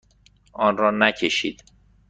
[0.53, 1.63] آن را نکشید.